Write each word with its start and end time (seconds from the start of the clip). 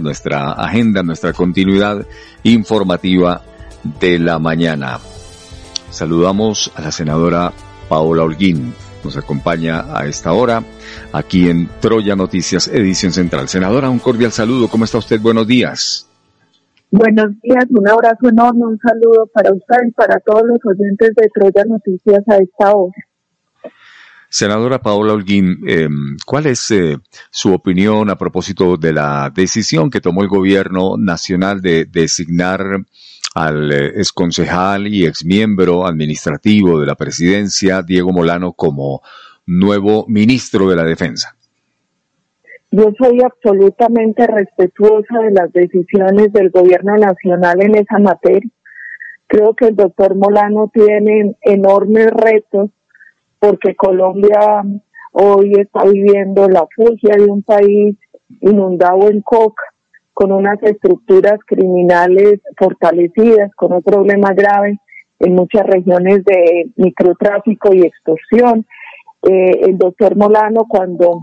nuestra 0.00 0.52
agenda, 0.52 1.02
nuestra 1.02 1.32
continuidad 1.32 2.06
informativa 2.42 3.42
de 4.00 4.18
la 4.18 4.38
mañana. 4.38 4.98
Saludamos 5.90 6.72
a 6.74 6.82
la 6.82 6.90
senadora 6.90 7.52
Paola 7.88 8.24
Holguín. 8.24 8.74
Nos 9.04 9.16
acompaña 9.16 9.84
a 9.96 10.06
esta 10.06 10.32
hora 10.32 10.62
aquí 11.12 11.48
en 11.48 11.68
Troya 11.80 12.16
Noticias, 12.16 12.68
edición 12.68 13.12
central. 13.12 13.48
Senadora, 13.48 13.90
un 13.90 13.98
cordial 13.98 14.32
saludo. 14.32 14.68
¿Cómo 14.68 14.84
está 14.84 14.98
usted? 14.98 15.20
Buenos 15.20 15.46
días. 15.46 16.08
Buenos 16.90 17.40
días, 17.42 17.66
un 17.70 17.88
abrazo 17.88 18.28
enorme, 18.28 18.66
un 18.66 18.78
saludo 18.78 19.26
para 19.34 19.52
usted 19.52 19.88
y 19.88 19.90
para 19.90 20.20
todos 20.20 20.44
los 20.46 20.58
oyentes 20.64 21.10
de 21.16 21.28
Troya 21.34 21.64
Noticias 21.64 22.22
a 22.28 22.36
esta 22.36 22.72
hora. 22.72 22.94
Senadora 24.28 24.80
Paola 24.80 25.12
Holguín, 25.12 25.60
em, 25.66 26.16
¿cuál 26.26 26.46
es 26.46 26.70
eh, 26.70 26.98
su 27.30 27.52
opinión 27.52 28.10
a 28.10 28.18
propósito 28.18 28.76
de 28.76 28.92
la 28.92 29.30
decisión 29.34 29.90
que 29.90 30.00
tomó 30.00 30.22
el 30.22 30.28
gobierno 30.28 30.96
nacional 30.96 31.60
de 31.60 31.84
designar 31.84 32.60
al 33.34 33.72
eh, 33.72 33.86
exconcejal 33.96 34.86
y 34.86 35.06
exmiembro 35.06 35.86
administrativo 35.86 36.80
de 36.80 36.86
la 36.86 36.94
presidencia, 36.94 37.82
Diego 37.82 38.12
Molano, 38.12 38.52
como 38.52 39.02
nuevo 39.46 40.04
ministro 40.08 40.68
de 40.68 40.76
la 40.76 40.84
Defensa? 40.84 41.36
Yo 42.70 42.90
soy 42.98 43.20
absolutamente 43.22 44.26
respetuosa 44.26 45.18
de 45.20 45.30
las 45.30 45.52
decisiones 45.52 46.32
del 46.32 46.50
gobierno 46.50 46.96
nacional 46.96 47.62
en 47.62 47.76
esa 47.76 48.00
materia. 48.00 48.50
Creo 49.28 49.54
que 49.54 49.66
el 49.66 49.76
doctor 49.76 50.16
Molano 50.16 50.72
tiene 50.74 51.36
enormes 51.42 52.08
retos 52.10 52.70
porque 53.44 53.74
Colombia 53.74 54.62
hoy 55.12 55.52
está 55.58 55.84
viviendo 55.84 56.48
la 56.48 56.66
fugia 56.74 57.14
de 57.16 57.24
un 57.30 57.42
país 57.42 57.96
inundado 58.40 59.10
en 59.10 59.20
coca, 59.20 59.62
con 60.14 60.32
unas 60.32 60.62
estructuras 60.62 61.38
criminales 61.46 62.40
fortalecidas, 62.56 63.50
con 63.54 63.74
un 63.74 63.82
problema 63.82 64.32
grave 64.32 64.78
en 65.18 65.34
muchas 65.34 65.66
regiones 65.66 66.24
de 66.24 66.70
microtráfico 66.76 67.74
y 67.74 67.82
extorsión. 67.82 68.64
Eh, 69.22 69.60
el 69.68 69.76
doctor 69.76 70.16
Molano, 70.16 70.66
cuando 70.66 71.20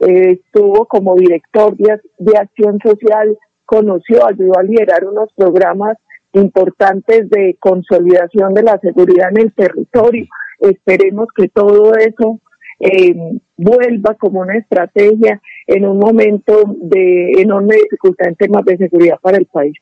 eh, 0.00 0.40
estuvo 0.44 0.86
como 0.86 1.14
director 1.14 1.74
de 1.76 2.38
acción 2.38 2.78
social, 2.84 3.38
conoció, 3.64 4.26
ayudó 4.26 4.58
a 4.58 4.62
liderar 4.62 5.06
unos 5.06 5.30
programas 5.34 5.96
importantes 6.32 7.30
de 7.30 7.56
consolidación 7.58 8.52
de 8.52 8.62
la 8.64 8.78
seguridad 8.80 9.30
en 9.30 9.46
el 9.46 9.54
territorio 9.54 10.26
Esperemos 10.70 11.28
que 11.34 11.48
todo 11.48 11.94
eso 11.94 12.40
eh, 12.80 13.14
vuelva 13.56 14.14
como 14.14 14.40
una 14.40 14.58
estrategia 14.58 15.40
en 15.66 15.86
un 15.86 15.98
momento 15.98 16.64
de 16.82 17.32
enorme 17.40 17.76
dificultad 17.76 18.28
en 18.28 18.36
temas 18.36 18.64
de 18.64 18.76
seguridad 18.76 19.18
para 19.20 19.38
el 19.38 19.46
país. 19.46 19.76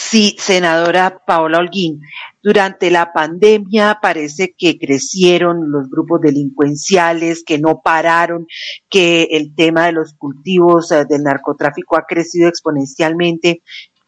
Sí, 0.00 0.36
senadora 0.38 1.22
Paola 1.26 1.58
Holguín, 1.58 2.00
durante 2.40 2.88
la 2.88 3.12
pandemia 3.12 3.98
parece 4.00 4.54
que 4.56 4.78
crecieron 4.78 5.72
los 5.72 5.90
grupos 5.90 6.20
delincuenciales, 6.20 7.42
que 7.42 7.58
no 7.58 7.80
pararon, 7.82 8.46
que 8.88 9.24
el 9.32 9.56
tema 9.56 9.86
de 9.86 9.92
los 9.92 10.14
cultivos 10.14 10.92
eh, 10.92 11.04
del 11.08 11.24
narcotráfico 11.24 11.96
ha 11.96 12.06
crecido 12.06 12.48
exponencialmente. 12.48 13.62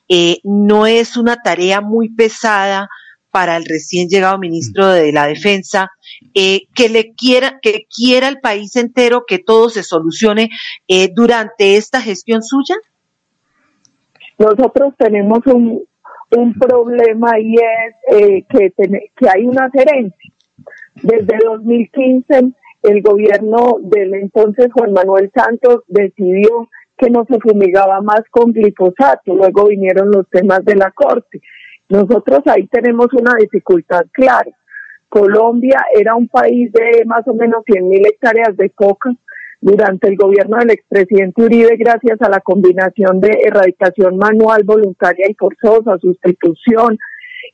Eh, 0.08 0.38
no 0.44 0.86
es 0.86 1.16
una 1.16 1.42
tarea 1.42 1.80
muy 1.80 2.08
pesada 2.08 2.88
para 3.30 3.56
el 3.56 3.64
recién 3.64 4.08
llegado 4.08 4.38
ministro 4.38 4.88
de 4.88 5.12
la 5.12 5.26
Defensa, 5.26 5.90
eh, 6.34 6.62
que 6.74 6.88
le 6.88 7.14
quiera, 7.14 7.58
que 7.62 7.86
quiera 7.94 8.28
el 8.28 8.40
país 8.40 8.76
entero 8.76 9.24
que 9.26 9.38
todo 9.38 9.68
se 9.68 9.82
solucione 9.82 10.50
eh, 10.88 11.08
durante 11.14 11.76
esta 11.76 12.00
gestión 12.00 12.42
suya? 12.42 12.76
Nosotros 14.38 14.94
tenemos 14.98 15.40
un, 15.46 15.84
un 16.30 16.54
problema 16.54 17.38
y 17.38 17.54
es 17.54 18.18
eh, 18.18 18.44
que, 18.48 18.72
que 19.16 19.28
hay 19.28 19.46
una 19.46 19.70
herencias. 19.74 20.34
Desde 21.02 21.38
2015 21.44 22.52
el 22.82 23.02
gobierno 23.02 23.76
del 23.82 24.14
entonces 24.14 24.72
Juan 24.72 24.92
Manuel 24.92 25.30
Santos 25.34 25.82
decidió 25.86 26.68
que 26.96 27.10
no 27.10 27.24
se 27.26 27.38
fumigaba 27.40 28.00
más 28.00 28.22
con 28.30 28.52
glifosato. 28.52 29.34
Luego 29.34 29.68
vinieron 29.68 30.10
los 30.10 30.28
temas 30.28 30.64
de 30.64 30.76
la 30.76 30.90
corte. 30.90 31.40
Nosotros 31.90 32.40
ahí 32.46 32.68
tenemos 32.68 33.08
una 33.12 33.34
dificultad 33.38 34.06
clara. 34.12 34.50
Colombia 35.08 35.84
era 35.92 36.14
un 36.14 36.28
país 36.28 36.72
de 36.72 37.04
más 37.04 37.26
o 37.26 37.34
menos 37.34 37.64
100.000 37.64 38.06
hectáreas 38.06 38.56
de 38.56 38.70
coca 38.70 39.10
durante 39.60 40.06
el 40.06 40.16
gobierno 40.16 40.56
del 40.58 40.70
expresidente 40.70 41.42
Uribe 41.42 41.76
gracias 41.76 42.22
a 42.22 42.30
la 42.30 42.40
combinación 42.40 43.20
de 43.20 43.42
erradicación 43.44 44.16
manual, 44.18 44.62
voluntaria 44.62 45.26
y 45.28 45.34
forzosa, 45.34 45.98
sustitución 45.98 46.96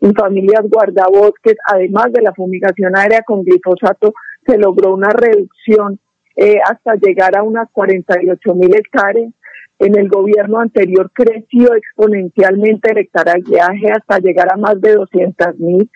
y 0.02 0.12
familias 0.12 0.68
guardabosques, 0.68 1.56
además 1.66 2.12
de 2.12 2.20
la 2.20 2.34
fumigación 2.34 2.94
aérea 2.94 3.22
con 3.22 3.42
glifosato, 3.42 4.12
se 4.46 4.58
logró 4.58 4.92
una 4.92 5.08
reducción 5.08 5.98
eh, 6.36 6.58
hasta 6.62 6.96
llegar 6.96 7.38
a 7.38 7.42
unas 7.42 7.70
48 7.72 8.54
mil 8.54 8.76
hectáreas 8.76 9.32
en 9.78 9.98
el 9.98 10.08
gobierno 10.08 10.60
anterior 10.60 11.10
creció 11.12 11.74
exponencialmente 11.74 12.92
el 12.92 12.98
hectaraje 12.98 13.90
hasta 13.92 14.18
llegar 14.18 14.52
a 14.52 14.56
más 14.56 14.80
de 14.80 14.94
200 14.94 15.58
mil. 15.58 15.90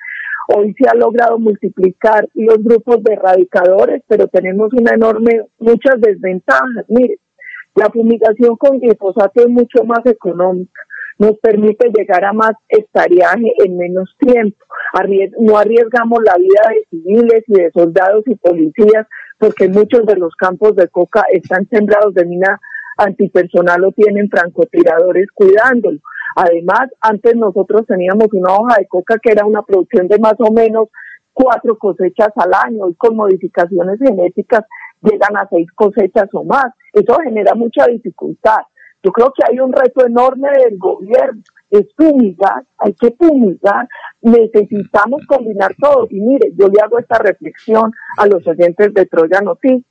Hoy 0.55 0.75
se 0.79 0.89
ha 0.89 0.95
logrado 0.95 1.39
multiplicar 1.39 2.29
los 2.35 2.63
grupos 2.63 3.03
de 3.05 3.15
erradicadores, 3.15 4.03
pero 4.09 4.27
tenemos 4.29 4.73
una 4.73 4.95
enorme, 4.95 5.43
muchas 5.59 6.01
desventajas. 6.01 6.85
Mire, 6.89 7.19
la 7.77 7.89
fumigación 7.89 8.57
con 8.57 8.81
glifosato 8.81 9.43
es 9.43 9.49
mucho 9.49 9.85
más 9.85 10.05
económica, 10.05 10.83
nos 11.19 11.39
permite 11.39 11.91
llegar 11.97 12.25
a 12.25 12.33
más 12.33 12.53
hectareaje 12.69 13.53
en 13.65 13.77
menos 13.77 14.15
tiempo. 14.19 14.59
no 15.39 15.57
arriesgamos 15.57 16.19
la 16.25 16.37
vida 16.37 16.63
de 16.69 16.87
civiles 16.91 17.45
y 17.47 17.53
de 17.53 17.71
soldados 17.71 18.25
y 18.27 18.35
policías 18.35 19.07
porque 19.39 19.69
muchos 19.69 20.05
de 20.05 20.17
los 20.17 20.35
campos 20.35 20.75
de 20.77 20.89
coca 20.89 21.23
están 21.31 21.67
sembrados 21.69 22.13
de 22.15 22.27
mina 22.27 22.61
antipersonal 22.97 23.81
lo 23.81 23.93
tienen 23.93 24.29
francotiradores 24.29 25.29
cuidándolo. 25.33 25.99
Además, 26.37 26.91
antes 27.01 27.37
nosotros 27.37 27.87
teníamos 27.87 28.29
una 28.33 28.55
hoja 28.55 28.77
de 28.79 28.87
coca 28.87 29.19
que 29.19 29.33
era 29.33 29.45
una 29.45 29.63
producción 29.63 30.09
de 30.09 30.19
más 30.19 30.35
o 30.39 30.53
menos 30.53 30.89
cuatro 31.33 31.79
cosechas 31.79 32.31
al 32.37 32.53
año 32.55 32.89
y 32.89 32.95
con 32.95 33.17
modificaciones 33.17 33.99
genéticas 33.99 34.65
llegan 35.03 35.37
a 35.37 35.49
seis 35.49 35.71
cosechas 35.75 36.29
o 36.33 36.45
más. 36.45 36.67
Eso 36.93 37.17
genera 37.25 37.55
mucha 37.55 37.87
dificultad. 37.87 38.61
Yo 39.03 39.13
creo 39.13 39.33
que 39.35 39.43
hay 39.49 39.59
un 39.59 39.73
reto 39.73 40.05
enorme 40.07 40.49
del 40.51 40.77
gobierno, 40.77 41.43
es 41.71 41.87
fumigar, 41.97 42.65
hay 42.77 42.93
que 42.93 43.11
fumigar, 43.13 43.89
necesitamos 44.21 45.23
combinar 45.27 45.75
todo. 45.81 46.07
Y 46.11 46.21
mire, 46.21 46.53
yo 46.59 46.69
le 46.69 46.83
hago 46.83 46.99
esta 46.99 47.19
reflexión 47.19 47.93
a 48.19 48.27
los 48.27 48.47
oyentes 48.47 48.93
de 48.93 49.07
Troya 49.07 49.41
Noticias. 49.41 49.90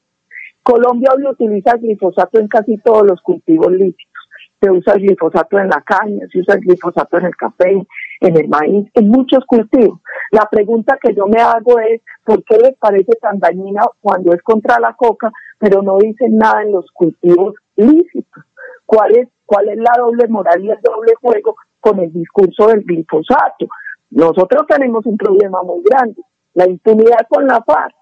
Colombia 0.69 1.09
hoy 1.16 1.25
utiliza 1.25 1.78
glifosato 1.78 2.38
en 2.38 2.47
casi 2.47 2.78
todos 2.78 3.03
los 3.03 3.19
cultivos 3.22 3.72
lícitos. 3.72 4.06
Se 4.62 4.69
usa 4.69 4.94
el 4.94 5.02
glifosato 5.02 5.57
en 5.57 5.68
la 5.68 5.81
caña, 5.81 6.28
se 6.31 6.41
usa 6.41 6.53
el 6.53 6.62
glifosato 6.62 7.18
en 7.18 7.25
el 7.25 7.35
café, 7.35 7.88
en 8.22 8.38
el 8.38 8.47
maíz, 8.47 8.88
en 8.94 9.08
muchos 9.08 9.44
cultivos. 9.47 10.00
La 10.29 10.46
pregunta 10.46 11.00
que 11.02 11.16
yo 11.16 11.25
me 11.25 11.41
hago 11.41 11.79
es, 11.79 12.02
¿por 12.24 12.44
qué 12.44 12.59
les 12.59 12.78
parece 12.78 13.13
tan 13.19 13.40
dañina 13.40 13.81
cuando 14.00 14.31
es 14.31 14.44
contra 14.44 14.79
la 14.79 14.94
coca, 14.94 15.31
pero 15.58 15.81
no 15.81 15.97
dicen 15.97 16.38
nada 16.38 16.62
en 16.62 16.74
los 16.74 16.85
cultivos 16.91 17.56
lícitos? 17.75 18.44
¿Cuál 18.85 19.18
es, 19.18 19.28
cuál 19.47 19.69
es 19.69 19.78
la 19.78 19.96
doble 19.97 20.28
moral 20.28 20.63
y 20.63 20.69
el 20.69 20.79
doble 20.84 21.13
juego 21.19 21.56
con 21.79 22.00
el 22.00 22.13
discurso 22.13 22.68
del 22.68 22.84
glifosato? 22.84 23.66
Nosotros 24.12 24.68
tenemos 24.68 25.03
un 25.08 25.18
problema 25.18 25.63
muy 25.63 25.81
grande, 25.81 26.22
la 26.53 26.69
impunidad 26.69 27.25
con 27.28 27.47
la 27.47 27.59
FARC. 27.63 27.96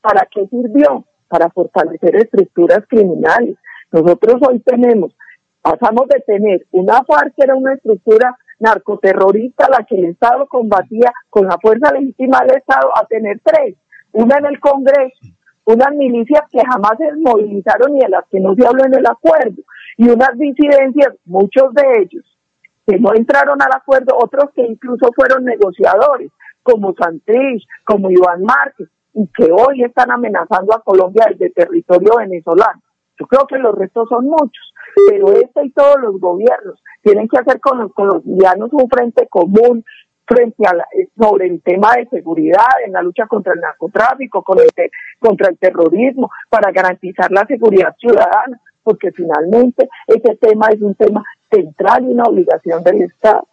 ¿Para 0.00 0.28
qué 0.30 0.46
sirvió? 0.46 1.04
Para 1.32 1.48
fortalecer 1.48 2.14
estructuras 2.16 2.84
criminales. 2.86 3.56
Nosotros 3.90 4.36
hoy 4.46 4.60
tenemos, 4.60 5.16
pasamos 5.62 6.06
de 6.08 6.20
tener 6.26 6.66
una 6.72 7.02
FARC 7.04 7.34
que 7.34 7.44
era 7.44 7.54
una 7.54 7.72
estructura 7.72 8.36
narcoterrorista, 8.60 9.66
la 9.70 9.82
que 9.86 9.94
el 9.96 10.04
Estado 10.10 10.46
combatía 10.46 11.10
con 11.30 11.46
la 11.46 11.56
fuerza 11.56 11.90
legítima 11.90 12.40
del 12.42 12.58
Estado, 12.58 12.90
a 12.94 13.06
tener 13.06 13.40
tres, 13.42 13.76
una 14.12 14.36
en 14.36 14.44
el 14.44 14.60
Congreso, 14.60 15.20
unas 15.64 15.94
milicias 15.94 16.42
que 16.50 16.60
jamás 16.70 16.98
se 16.98 17.10
movilizaron 17.16 17.96
y 17.96 18.00
de 18.00 18.10
las 18.10 18.28
que 18.28 18.38
no 18.38 18.54
se 18.54 18.66
habló 18.66 18.84
en 18.84 18.94
el 18.94 19.06
acuerdo, 19.06 19.62
y 19.96 20.10
unas 20.10 20.36
disidencias, 20.36 21.14
muchos 21.24 21.72
de 21.72 21.82
ellos, 22.02 22.38
que 22.86 22.98
no 22.98 23.08
entraron 23.14 23.56
al 23.62 23.72
acuerdo, 23.74 24.18
otros 24.22 24.50
que 24.54 24.66
incluso 24.66 25.08
fueron 25.16 25.46
negociadores, 25.46 26.30
como 26.62 26.92
Santrich, 26.92 27.66
como 27.84 28.10
Iván 28.10 28.42
Márquez, 28.42 28.88
y 29.14 29.26
que 29.28 29.50
hoy 29.52 29.82
están 29.82 30.10
amenazando 30.10 30.74
a 30.74 30.82
Colombia 30.82 31.26
desde 31.30 31.50
territorio 31.50 32.16
venezolano. 32.18 32.80
Yo 33.18 33.26
creo 33.26 33.46
que 33.46 33.58
los 33.58 33.74
restos 33.74 34.08
son 34.08 34.26
muchos, 34.26 34.74
pero 35.08 35.32
este 35.32 35.66
y 35.66 35.70
todos 35.70 36.00
los 36.00 36.18
gobiernos 36.18 36.82
tienen 37.02 37.28
que 37.28 37.38
hacer 37.38 37.60
con 37.60 37.78
los 37.78 37.92
colombianos 37.92 38.70
un 38.72 38.88
frente 38.88 39.28
común 39.28 39.84
frente 40.26 40.66
a 40.66 40.72
eh, 40.96 41.08
sobre 41.18 41.46
el 41.46 41.62
tema 41.62 41.92
de 41.96 42.06
seguridad, 42.08 42.66
en 42.86 42.92
la 42.92 43.02
lucha 43.02 43.26
contra 43.26 43.52
el 43.52 43.60
narcotráfico, 43.60 44.42
contra 44.42 45.48
el 45.50 45.58
terrorismo, 45.58 46.30
para 46.48 46.72
garantizar 46.72 47.30
la 47.30 47.44
seguridad 47.46 47.94
ciudadana. 47.98 48.60
porque 48.84 49.12
finalmente 49.12 49.88
ese 50.08 50.34
tema 50.36 50.66
es 50.70 50.82
un 50.82 50.96
tema 50.96 51.22
central 51.48 52.02
y 52.04 52.12
una 52.14 52.24
obligación 52.24 52.82
del 52.82 53.02
Estado. 53.02 53.46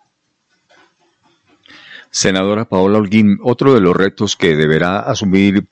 Senadora 2.12 2.66
Paola 2.66 2.98
Holguín, 2.98 3.38
otro 3.44 3.74
de 3.74 3.82
los 3.82 3.96
retos 3.96 4.36
que 4.36 4.56
deberá 4.56 5.00
asumir 5.00 5.70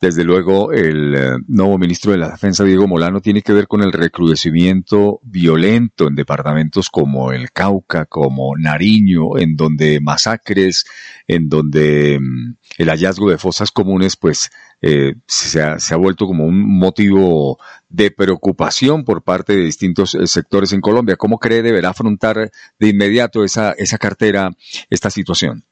desde 0.00 0.24
luego, 0.24 0.72
el 0.72 1.14
eh, 1.14 1.32
nuevo 1.46 1.76
ministro 1.76 2.12
de 2.12 2.16
la 2.16 2.30
Defensa, 2.30 2.64
Diego 2.64 2.88
Molano, 2.88 3.20
tiene 3.20 3.42
que 3.42 3.52
ver 3.52 3.68
con 3.68 3.82
el 3.82 3.92
recrudecimiento 3.92 5.20
violento 5.22 6.08
en 6.08 6.14
departamentos 6.14 6.88
como 6.88 7.32
el 7.32 7.52
Cauca, 7.52 8.06
como 8.06 8.56
Nariño, 8.56 9.36
en 9.36 9.56
donde 9.56 10.00
masacres, 10.00 10.86
en 11.26 11.50
donde 11.50 12.18
mm, 12.18 12.54
el 12.78 12.88
hallazgo 12.88 13.28
de 13.28 13.36
fosas 13.36 13.72
comunes, 13.72 14.16
pues 14.16 14.50
eh, 14.80 15.16
se, 15.26 15.60
ha, 15.60 15.78
se, 15.78 15.92
ha, 15.92 15.98
vuelto 15.98 16.26
como 16.26 16.46
un 16.46 16.78
motivo 16.78 17.58
de 17.90 18.10
preocupación 18.10 19.04
por 19.04 19.22
parte 19.22 19.54
de 19.54 19.64
distintos 19.64 20.14
eh, 20.14 20.26
sectores 20.26 20.72
en 20.72 20.80
Colombia. 20.80 21.16
¿Cómo 21.16 21.38
cree 21.38 21.60
deberá 21.60 21.90
afrontar 21.90 22.50
de 22.78 22.88
inmediato 22.88 23.44
esa, 23.44 23.72
esa 23.72 23.98
cartera 23.98 24.50
esta 24.88 25.10
situación? 25.10 25.66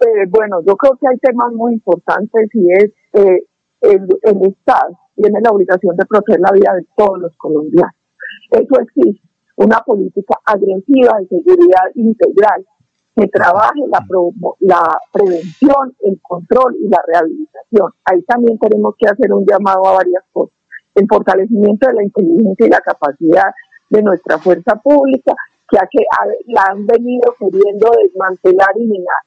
Eh, 0.00 0.26
bueno, 0.28 0.60
yo 0.66 0.76
creo 0.76 0.96
que 0.96 1.08
hay 1.08 1.16
temas 1.18 1.52
muy 1.52 1.74
importantes 1.74 2.50
y 2.52 2.72
es 2.72 2.92
eh, 3.14 3.46
el, 3.80 4.08
Estado 4.42 4.98
tiene 5.14 5.40
la 5.40 5.50
obligación 5.50 5.96
de 5.96 6.04
proteger 6.04 6.40
la 6.40 6.52
vida 6.52 6.74
de 6.74 6.86
todos 6.96 7.18
los 7.18 7.36
colombianos. 7.38 7.94
Eso 8.50 8.80
existe, 8.80 9.26
una 9.56 9.78
política 9.80 10.38
agresiva 10.44 11.18
de 11.20 11.28
seguridad 11.28 11.86
integral 11.94 12.66
que 13.14 13.26
trabaje 13.28 13.80
la, 13.88 14.04
la 14.60 14.98
prevención, 15.10 15.96
el 16.00 16.20
control 16.20 16.76
y 16.78 16.88
la 16.88 17.00
rehabilitación. 17.06 17.92
Ahí 18.04 18.20
también 18.24 18.58
tenemos 18.58 18.94
que 18.98 19.08
hacer 19.08 19.32
un 19.32 19.46
llamado 19.46 19.86
a 19.86 19.94
varias 19.94 20.22
cosas. 20.32 20.54
El 20.94 21.06
fortalecimiento 21.08 21.86
de 21.88 21.94
la 21.94 22.04
inteligencia 22.04 22.66
y 22.66 22.70
la 22.70 22.80
capacidad 22.80 23.54
de 23.88 24.02
nuestra 24.02 24.36
fuerza 24.38 24.76
pública, 24.76 25.32
que, 25.70 25.78
que 25.90 26.04
la 26.48 26.64
han 26.70 26.84
venido 26.86 27.34
queriendo 27.38 27.90
desmantelar 28.02 28.72
y 28.76 28.84
minar 28.84 29.25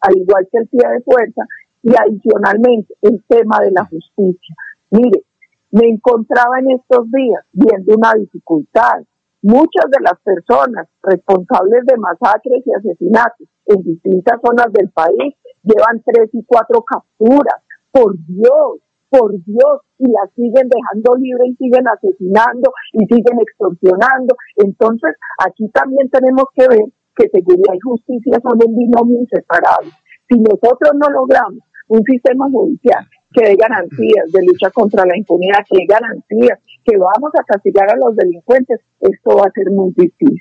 al 0.00 0.16
igual 0.16 0.48
que 0.50 0.58
el 0.58 0.68
pie 0.68 0.88
de 0.88 1.02
fuerza, 1.02 1.42
y 1.82 1.90
adicionalmente 1.90 2.94
el 3.02 3.22
tema 3.28 3.58
de 3.60 3.70
la 3.70 3.84
justicia. 3.84 4.54
Mire, 4.90 5.24
me 5.70 5.86
encontraba 5.88 6.58
en 6.58 6.72
estos 6.72 7.10
días 7.10 7.44
viendo 7.52 7.94
una 7.96 8.12
dificultad. 8.14 9.02
Muchas 9.42 9.88
de 9.88 10.02
las 10.02 10.20
personas 10.20 10.88
responsables 11.02 11.86
de 11.86 11.96
masacres 11.96 12.62
y 12.66 12.72
asesinatos 12.74 13.48
en 13.66 13.82
distintas 13.82 14.38
zonas 14.44 14.66
del 14.72 14.90
país 14.90 15.34
llevan 15.62 16.02
tres 16.04 16.28
y 16.32 16.44
cuatro 16.44 16.82
capturas. 16.82 17.62
Por 17.90 18.16
Dios, 18.26 18.82
por 19.08 19.32
Dios, 19.32 19.80
y 19.98 20.10
las 20.10 20.30
siguen 20.34 20.68
dejando 20.68 21.16
libre 21.16 21.48
y 21.48 21.56
siguen 21.56 21.88
asesinando 21.88 22.72
y 22.92 23.06
siguen 23.06 23.40
extorsionando. 23.40 24.36
Entonces, 24.56 25.16
aquí 25.44 25.68
también 25.70 26.10
tenemos 26.10 26.44
que 26.54 26.68
ver 26.68 26.86
que 27.20 27.28
seguridad 27.28 27.74
y 27.74 27.80
justicia 27.80 28.40
son 28.42 28.58
un 28.66 28.76
binomio 28.76 29.20
inseparable. 29.20 29.90
Si 30.28 30.38
nosotros 30.38 30.92
no 30.94 31.08
logramos 31.10 31.60
un 31.88 32.02
sistema 32.04 32.46
judicial 32.50 33.04
que 33.32 33.44
dé 33.44 33.56
garantías 33.56 34.32
de 34.32 34.44
lucha 34.46 34.70
contra 34.70 35.04
la 35.04 35.16
impunidad, 35.16 35.58
que 35.68 35.78
dé 35.78 35.86
garantías 35.86 36.58
que 36.84 36.96
vamos 36.96 37.30
a 37.38 37.44
castigar 37.44 37.90
a 37.90 37.96
los 37.96 38.16
delincuentes, 38.16 38.80
esto 39.00 39.36
va 39.36 39.44
a 39.46 39.52
ser 39.52 39.70
muy 39.70 39.92
difícil. 39.96 40.40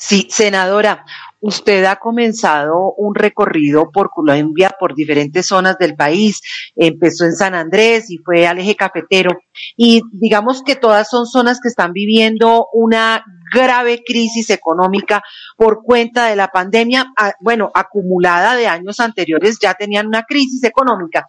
Sí, 0.00 0.28
senadora, 0.30 1.04
usted 1.40 1.84
ha 1.84 1.96
comenzado 1.96 2.94
un 2.96 3.16
recorrido 3.16 3.90
por 3.90 4.10
Colombia, 4.10 4.70
por 4.78 4.94
diferentes 4.94 5.46
zonas 5.46 5.76
del 5.76 5.96
país. 5.96 6.40
Empezó 6.76 7.24
en 7.24 7.34
San 7.34 7.56
Andrés 7.56 8.08
y 8.08 8.18
fue 8.18 8.46
al 8.46 8.60
eje 8.60 8.76
cafetero. 8.76 9.40
Y 9.76 10.02
digamos 10.12 10.62
que 10.62 10.76
todas 10.76 11.08
son 11.08 11.26
zonas 11.26 11.58
que 11.60 11.66
están 11.66 11.92
viviendo 11.92 12.68
una 12.72 13.24
grave 13.52 14.02
crisis 14.06 14.50
económica 14.50 15.20
por 15.56 15.82
cuenta 15.82 16.26
de 16.26 16.36
la 16.36 16.46
pandemia, 16.46 17.06
ah, 17.18 17.32
bueno, 17.40 17.72
acumulada 17.74 18.54
de 18.54 18.68
años 18.68 19.00
anteriores, 19.00 19.58
ya 19.60 19.74
tenían 19.74 20.06
una 20.06 20.22
crisis 20.22 20.62
económica. 20.62 21.26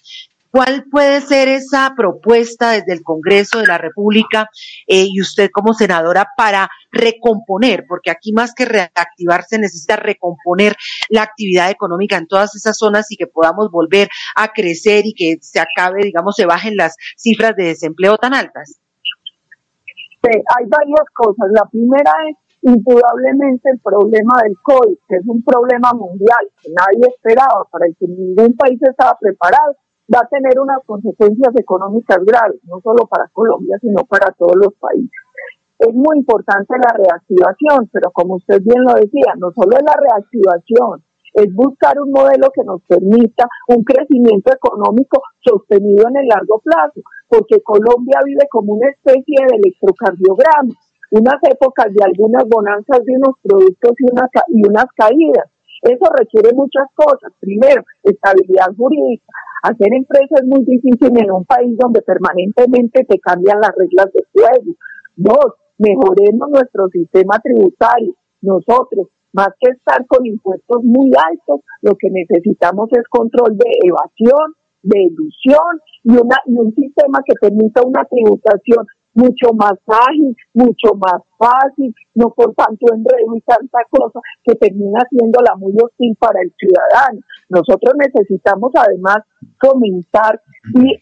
¿Cuál 0.52 0.86
puede 0.92 1.22
ser 1.22 1.48
esa 1.48 1.94
propuesta 1.96 2.72
desde 2.72 2.94
el 2.94 3.04
Congreso 3.04 3.60
de 3.60 3.68
la 3.68 3.78
República 3.78 4.50
eh, 4.88 5.06
y 5.08 5.22
usted 5.22 5.50
como 5.52 5.74
senadora 5.74 6.28
para 6.36 6.70
recomponer? 6.92 7.86
Porque 7.88 8.12
aquí 8.12 8.34
más 8.34 8.54
que 8.54 8.66
reactivar 8.66 9.44
se 9.44 9.60
necesita 9.60 9.96
recomponer 9.96 10.76
la 11.10 11.24
actividad 11.24 11.70
económica 11.70 12.18
en 12.18 12.28
todas 12.28 12.56
esas 12.56 12.78
zonas 12.78 13.12
y 13.12 13.18
que 13.18 13.28
podamos 13.28 13.70
volver 13.72 14.10
a 14.36 14.50
crecer 14.50 15.06
y 15.06 15.14
que 15.14 15.38
se 15.42 15.60
acabe, 15.60 16.04
digamos, 16.04 16.36
se 16.36 16.46
bajen 16.46 16.76
las 16.76 16.96
cifras 17.18 17.56
de 17.56 17.66
desempleo 17.66 18.18
tan 18.18 18.34
altas. 18.34 18.80
Sí, 20.22 20.32
hay 20.58 20.66
varias 20.68 21.08
cosas. 21.14 21.48
La 21.52 21.66
primera 21.72 22.12
es 22.30 22.36
indudablemente 22.62 23.70
el 23.72 23.80
problema 23.80 24.42
del 24.44 24.56
COVID, 24.62 24.98
que 25.08 25.16
es 25.16 25.28
un 25.28 25.42
problema 25.44 25.94
mundial 25.94 26.44
que 26.62 26.70
nadie 26.72 27.08
esperaba, 27.16 27.66
para 27.72 27.88
el 27.88 27.96
que 27.98 28.08
ningún 28.08 28.54
país 28.58 28.80
estaba 28.82 29.18
preparado 29.20 29.76
va 30.14 30.22
a 30.22 30.28
tener 30.28 30.60
unas 30.60 30.84
consecuencias 30.86 31.54
económicas 31.56 32.18
graves, 32.26 32.60
no 32.64 32.82
solo 32.82 33.06
para 33.08 33.28
Colombia, 33.32 33.78
sino 33.80 34.04
para 34.06 34.32
todos 34.32 34.56
los 34.56 34.74
países. 34.76 35.12
Es 35.80 35.94
muy 35.96 36.18
importante 36.18 36.76
la 36.76 36.92
reactivación, 36.92 37.90
pero 37.92 38.12
como 38.12 38.36
usted 38.36 38.62
bien 38.62 38.84
lo 38.84 38.94
decía, 38.94 39.34
no 39.40 39.52
solo 39.52 39.78
es 39.78 39.84
la 39.84 39.96
reactivación, 39.96 41.04
es 41.34 41.54
buscar 41.54 42.00
un 42.02 42.12
modelo 42.12 42.50
que 42.54 42.64
nos 42.64 42.82
permita 42.84 43.48
un 43.70 43.84
crecimiento 43.84 44.52
económico 44.52 45.22
sostenido 45.40 46.10
en 46.10 46.18
el 46.18 46.28
largo 46.28 46.60
plazo, 46.60 47.02
porque 47.30 47.62
Colombia 47.64 48.20
vive 48.26 48.46
como 48.52 48.74
una 48.74 48.90
especie 48.90 49.38
de 49.48 49.56
electrocardiograma, 49.56 50.74
unas 51.12 51.40
épocas 51.44 51.88
de 51.94 52.04
algunas 52.04 52.44
bonanzas 52.48 53.00
de 53.06 53.16
unos 53.16 53.36
productos 53.42 53.94
y 54.00 54.12
unas, 54.12 54.30
y 54.50 54.68
unas 54.68 54.86
caídas. 54.96 55.48
Eso 55.82 56.06
requiere 56.18 56.54
muchas 56.54 56.88
cosas. 56.94 57.32
Primero, 57.40 57.84
estabilidad 58.04 58.68
jurídica. 58.76 59.26
Hacer 59.64 59.94
empresas 59.94 60.42
es 60.42 60.46
muy 60.46 60.64
difícil 60.66 61.18
en 61.18 61.32
un 61.32 61.46
país 61.46 61.76
donde 61.78 62.02
permanentemente 62.02 63.06
te 63.06 63.20
cambian 63.20 63.60
las 63.62 63.72
reglas 63.76 64.12
de 64.14 64.24
juego. 64.34 64.76
Dos, 65.16 65.56
mejoremos 65.80 66.50
nuestro 66.50 66.88
sistema 66.90 67.40
tributario. 67.40 68.14
Nosotros, 68.42 69.08
más 69.34 69.50
que 69.60 69.72
estar 69.72 70.06
con 70.08 70.26
impuestos 70.26 70.84
muy 70.84 71.12
altos, 71.16 71.62
lo 71.82 71.96
que 71.96 72.10
necesitamos 72.12 72.90
es 72.92 73.08
control 73.10 73.58
de 73.58 73.70
evasión, 73.84 74.54
de 74.84 75.02
ilusión 75.04 75.82
y, 76.04 76.12
una, 76.12 76.38
y 76.46 76.54
un 76.54 76.74
sistema 76.74 77.20
que 77.26 77.34
permita 77.40 77.82
una 77.86 78.06
tributación 78.06 78.86
mucho 79.14 79.54
más 79.54 79.74
ágil, 79.88 80.36
mucho 80.54 80.96
más 80.96 81.22
fácil, 81.38 81.94
no 82.16 82.32
por 82.32 82.54
tanto 82.56 82.94
enredo 82.94 83.36
y 83.36 83.42
tanta 83.42 83.80
cosa 83.90 84.20
que 84.44 84.56
termina 84.56 85.00
siéndola 85.10 85.56
muy 85.58 85.74
hostil 85.84 86.16
para 86.20 86.42
el 86.42 86.54
ciudadano. 86.58 87.20
Nosotros 87.50 87.96
necesitamos 87.98 88.72
además 88.76 89.18
fomentar 89.60 90.40
y, 90.76 90.96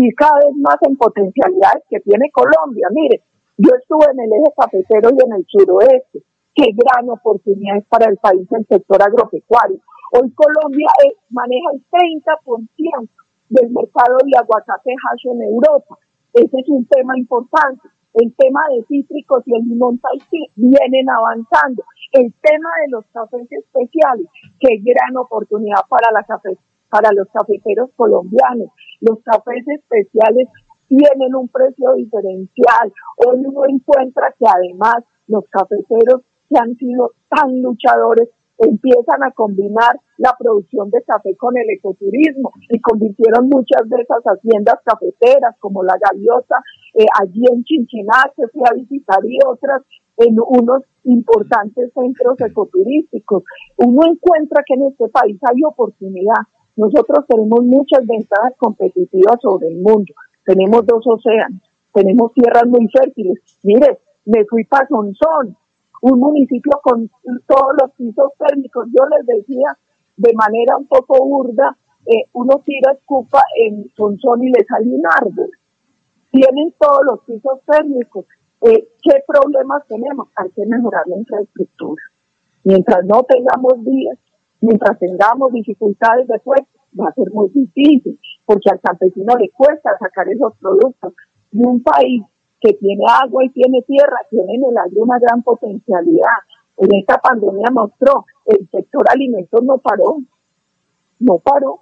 y, 0.00 0.14
cada 0.14 0.38
vez 0.46 0.56
más 0.56 0.76
en 0.88 0.96
potencialidades 0.96 1.82
que 1.90 2.00
tiene 2.00 2.30
Colombia. 2.30 2.86
Mire, 2.90 3.22
yo 3.62 3.70
estuve 3.78 4.06
en 4.10 4.20
el 4.20 4.32
eje 4.32 4.50
cafetero 4.58 5.10
y 5.10 5.18
en 5.24 5.32
el 5.38 5.44
suroeste. 5.46 6.18
Qué 6.54 6.66
gran 6.74 7.08
oportunidad 7.08 7.78
es 7.78 7.86
para 7.86 8.10
el 8.10 8.16
país 8.18 8.46
el 8.50 8.66
sector 8.66 9.02
agropecuario. 9.02 9.78
Hoy 10.12 10.30
Colombia 10.34 10.90
eh, 11.06 11.16
maneja 11.30 11.70
el 11.72 11.80
30% 11.88 13.08
del 13.48 13.70
mercado 13.70 14.18
de 14.24 14.38
aguacate 14.38 14.92
hash 14.92 15.26
en 15.32 15.42
Europa 15.42 15.96
ese 16.34 16.60
es 16.60 16.68
un 16.68 16.86
tema 16.86 17.18
importante. 17.18 17.88
El 18.14 18.34
tema 18.36 18.60
de 18.70 18.84
cítricos 18.88 19.42
y 19.46 19.54
el 19.54 19.68
limón 19.68 19.98
tahití 19.98 20.46
vienen 20.56 21.08
avanzando. 21.08 21.82
El 22.12 22.32
tema 22.42 22.68
de 22.84 22.90
los 22.90 23.04
cafés 23.12 23.46
especiales, 23.50 24.26
qué 24.60 24.80
gran 24.84 25.16
oportunidad 25.16 25.80
para, 25.88 26.08
la 26.12 26.24
para 26.90 27.12
los 27.12 27.28
cafeteros 27.32 27.90
colombianos. 27.96 28.68
Los 29.00 29.22
cafés 29.22 29.64
especiales 29.66 30.48
tienen 30.88 31.34
un 31.34 31.48
precio 31.48 31.94
diferencial. 31.94 32.92
Hoy 33.16 33.44
uno 33.44 33.62
encuentra 33.68 34.34
que 34.38 34.46
además 34.46 35.04
los 35.26 35.44
cafeteros 35.48 36.22
que 36.48 36.58
han 36.58 36.76
sido 36.76 37.12
tan 37.28 37.62
luchadores 37.62 38.28
empiezan 38.58 39.22
a 39.24 39.32
combinar 39.32 39.98
la 40.18 40.34
producción 40.38 40.90
de 40.90 41.02
café 41.02 41.34
con 41.36 41.56
el 41.56 41.68
ecoturismo 41.70 42.52
y 42.68 42.80
convirtieron 42.80 43.48
muchas 43.48 43.88
de 43.88 44.02
esas 44.02 44.22
haciendas 44.22 44.76
cafeteras 44.84 45.56
como 45.58 45.82
la 45.82 45.96
Gaviota 45.98 46.56
eh, 46.94 47.06
allí 47.20 47.42
en 47.50 47.64
Chinchiná 47.64 48.30
que 48.36 48.46
fui 48.48 48.62
a 48.68 48.74
visitar 48.74 49.18
y 49.24 49.38
otras 49.46 49.82
en 50.18 50.36
unos 50.38 50.82
importantes 51.04 51.90
centros 51.94 52.40
ecoturísticos. 52.40 53.42
Uno 53.78 54.02
encuentra 54.06 54.62
que 54.66 54.74
en 54.74 54.86
este 54.88 55.08
país 55.08 55.38
hay 55.50 55.64
oportunidad. 55.64 56.42
Nosotros 56.76 57.24
tenemos 57.28 57.64
muchas 57.64 58.06
ventajas 58.06 58.52
competitivas 58.58 59.36
sobre 59.40 59.68
el 59.68 59.78
mundo. 59.78 60.14
Tenemos 60.44 60.86
dos 60.86 61.04
océanos, 61.06 61.62
tenemos 61.92 62.32
tierras 62.32 62.66
muy 62.66 62.88
fértiles. 62.88 63.38
Mire, 63.62 63.98
me 64.24 64.44
fui 64.46 64.64
para 64.64 64.86
Sonsón, 64.88 65.56
un 66.02 66.18
municipio 66.18 66.72
con 66.82 67.10
todos 67.46 67.72
los 67.80 67.92
pisos 67.92 68.32
térmicos. 68.38 68.86
Yo 68.86 69.04
les 69.06 69.26
decía 69.26 69.76
de 70.16 70.32
manera 70.34 70.76
un 70.76 70.86
poco 70.86 71.24
burda, 71.24 71.76
eh, 72.06 72.28
uno 72.32 72.60
tira 72.64 72.92
escupa 72.92 73.42
en 73.64 73.88
Sonsón 73.96 74.42
y 74.42 74.50
le 74.50 74.64
sale 74.64 74.86
un 74.86 75.02
árbol. 75.06 75.50
tienen 76.30 76.74
todos 76.78 77.00
los 77.04 77.20
pisos 77.24 77.60
térmicos. 77.66 78.24
Eh, 78.62 78.88
¿Qué 79.02 79.12
problemas 79.26 79.86
tenemos? 79.86 80.28
Hay 80.36 80.50
que 80.50 80.64
mejorar 80.66 81.02
la 81.06 81.18
infraestructura. 81.18 82.02
Mientras 82.64 83.04
no 83.04 83.22
tengamos 83.24 83.74
vías, 83.84 84.18
mientras 84.62 84.98
tengamos 84.98 85.52
dificultades 85.52 86.26
de 86.28 86.38
puerto, 86.38 86.66
va 86.98 87.08
a 87.08 87.14
ser 87.14 87.30
muy 87.32 87.50
difícil, 87.50 88.18
porque 88.46 88.70
al 88.70 88.80
campesino 88.80 89.34
le 89.36 89.50
cuesta 89.50 89.90
sacar 89.98 90.28
esos 90.28 90.56
productos. 90.58 91.12
Y 91.52 91.62
un 91.66 91.82
país 91.82 92.22
que 92.60 92.72
tiene 92.74 93.04
agua 93.22 93.44
y 93.44 93.50
tiene 93.50 93.82
tierra, 93.82 94.16
tiene 94.30 94.54
en 94.54 94.64
el 94.64 94.78
aire 94.78 95.00
una 95.00 95.18
gran 95.18 95.42
potencialidad. 95.42 96.40
En 96.78 96.88
esta 96.94 97.18
pandemia 97.18 97.68
mostró, 97.72 98.24
el 98.46 98.68
sector 98.70 99.02
alimentos 99.10 99.60
no 99.62 99.78
paró, 99.78 100.18
no 101.18 101.38
paró. 101.38 101.80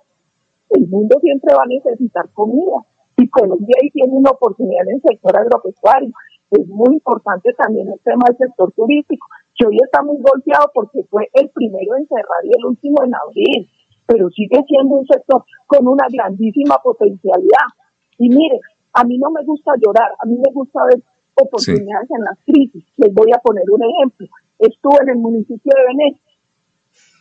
El 0.71 0.89
mundo 0.89 1.19
siempre 1.21 1.55
va 1.55 1.65
a 1.65 1.67
necesitar 1.67 2.31
comida 2.33 2.85
y 3.17 3.29
Colombia 3.29 3.77
ahí 3.83 3.91
tiene 3.91 4.13
una 4.13 4.31
oportunidad 4.31 4.89
en 4.89 4.95
el 4.97 5.03
sector 5.03 5.37
agropecuario. 5.37 6.13
Es 6.51 6.67
muy 6.67 6.95
importante 6.95 7.53
también 7.55 7.89
el 7.89 8.01
tema 8.01 8.25
del 8.29 8.39
sector 8.39 8.73
turístico, 8.73 9.27
que 9.61 9.67
hoy 9.67 9.77
está 9.85 10.03
muy 10.03 10.17
golpeado 10.23 10.71
porque 10.73 11.05
fue 11.11 11.29
el 11.35 11.51
primero 11.51 11.95
en 11.97 12.09
cerrar 12.09 12.43
y 12.45 12.49
el 12.57 12.65
último 12.65 13.05
en 13.05 13.15
abrir, 13.15 13.69
pero 14.07 14.31
sigue 14.31 14.57
siendo 14.67 14.95
un 14.95 15.07
sector 15.07 15.45
con 15.67 15.87
una 15.87 16.07
grandísima 16.11 16.79
potencialidad. 16.83 17.69
Y 18.17 18.31
mire, 18.31 18.59
a 18.95 19.05
mí 19.05 19.19
no 19.19 19.31
me 19.31 19.45
gusta 19.45 19.73
llorar, 19.77 20.13
a 20.19 20.27
mí 20.27 20.37
me 20.37 20.53
gusta 20.55 20.81
ver 20.89 21.03
oportunidades 21.35 22.11
en 22.11 22.25
las 22.25 22.39
crisis. 22.45 22.85
Les 22.97 23.13
voy 23.13 23.31
a 23.33 23.39
poner 23.39 23.65
un 23.71 23.83
ejemplo. 23.85 24.29
Estuve 24.59 24.97
en 25.03 25.11
el 25.11 25.19
municipio 25.19 25.73
de 25.77 25.87
Venecia 25.93 26.31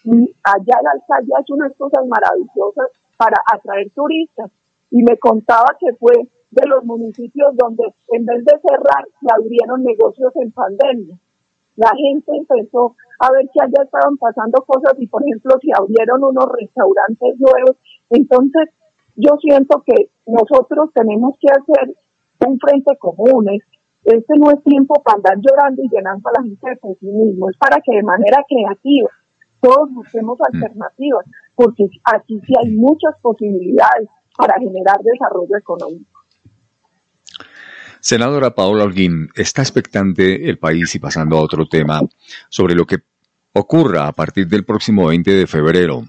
y 0.05 0.35
allá 0.43 0.79
la 0.81 0.91
alcaldía 0.95 1.35
hace 1.39 1.53
unas 1.53 1.75
cosas 1.75 2.07
maravillosas 2.07 2.87
para 3.17 3.35
atraer 3.53 3.91
turistas 3.91 4.49
y 4.91 5.03
me 5.03 5.17
contaba 5.17 5.75
que 5.77 5.93
fue 5.95 6.13
de 6.51 6.67
los 6.67 6.85
municipios 6.85 7.51
donde 7.57 7.83
en 8.15 8.25
vez 8.25 8.45
de 8.45 8.53
cerrar 8.63 9.03
se 9.19 9.27
abrieron 9.29 9.83
negocios 9.83 10.31
en 10.37 10.51
pandemia. 10.53 11.19
La 11.79 11.91
gente 11.95 12.29
empezó 12.35 12.93
a 13.19 13.31
ver 13.31 13.47
que 13.53 13.63
allá 13.63 13.87
estaban 13.87 14.17
pasando 14.17 14.59
cosas 14.67 14.99
y 14.99 15.07
por 15.07 15.23
ejemplo 15.23 15.55
se 15.63 15.71
abrieron 15.71 16.25
unos 16.25 16.45
restaurantes 16.51 17.39
nuevos. 17.39 17.77
Entonces 18.09 18.67
yo 19.15 19.31
siento 19.39 19.81
que 19.85 20.11
nosotros 20.27 20.91
tenemos 20.93 21.35
que 21.39 21.47
hacer 21.47 21.95
un 22.45 22.59
frente 22.59 22.97
común. 22.99 23.47
Este 24.03 24.33
no 24.35 24.51
es 24.51 24.61
tiempo 24.63 25.01
para 25.03 25.15
andar 25.15 25.37
llorando 25.39 25.81
y 25.81 25.87
llenando 25.87 26.27
a 26.27 26.41
la 26.41 26.43
gente 26.43 26.69
de 26.69 26.75
pesimismo, 26.75 27.49
es 27.49 27.57
para 27.57 27.79
que 27.79 27.95
de 27.95 28.03
manera 28.03 28.43
creativa 28.47 29.09
todos 29.61 29.93
busquemos 29.93 30.37
mm. 30.37 30.55
alternativas, 30.55 31.25
porque 31.55 31.87
aquí 32.03 32.41
sí 32.45 32.53
hay 32.61 32.75
muchas 32.75 33.15
posibilidades 33.21 34.09
para 34.37 34.59
generar 34.59 34.99
desarrollo 34.99 35.55
económico. 35.57 36.18
Senadora 38.01 38.55
Paola 38.55 38.83
Holguín, 38.83 39.29
está 39.35 39.61
expectante 39.61 40.49
el 40.49 40.57
país 40.57 40.93
y 40.95 40.99
pasando 40.99 41.37
a 41.37 41.41
otro 41.41 41.67
tema 41.67 42.01
sobre 42.49 42.75
lo 42.75 42.85
que 42.85 42.97
ocurra 43.53 44.07
a 44.07 44.13
partir 44.13 44.47
del 44.47 44.65
próximo 44.65 45.07
20 45.07 45.31
de 45.31 45.47
febrero 45.47 46.03